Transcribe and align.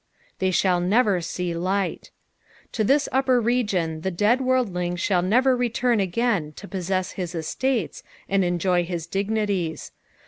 "They 0.39 0.49
shall 0.49 0.81
naier 0.81 1.23
see 1.23 1.53
light." 1.53 2.09
To 2.71 2.83
this 2.83 3.07
upper 3.11 3.39
region 3.39 4.01
the 4.01 4.09
dead 4.09 4.41
worldling 4.41 4.95
shall 4.95 5.21
neverreturn 5.21 6.01
uaJD 6.11 6.55
to 6.55 6.67
possess 6.67 7.11
his 7.11 7.35
estates, 7.35 8.01
and 8.27 8.43
enjoy 8.43 8.83
his 8.83 9.05
dignities. 9.05 9.91